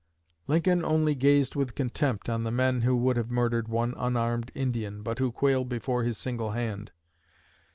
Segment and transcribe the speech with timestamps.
[0.47, 5.03] Lincoln only gazed with contempt on the men who would have murdered one unarmed Indian
[5.03, 6.89] but who quailed before his single hand.